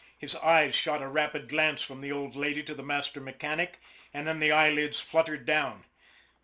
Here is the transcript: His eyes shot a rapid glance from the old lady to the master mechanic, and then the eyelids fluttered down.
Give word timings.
His 0.17 0.33
eyes 0.37 0.73
shot 0.73 1.03
a 1.03 1.07
rapid 1.07 1.47
glance 1.47 1.83
from 1.83 2.01
the 2.01 2.11
old 2.11 2.35
lady 2.35 2.63
to 2.63 2.73
the 2.73 2.81
master 2.81 3.21
mechanic, 3.21 3.79
and 4.11 4.25
then 4.27 4.39
the 4.39 4.51
eyelids 4.51 4.99
fluttered 4.99 5.45
down. 5.45 5.85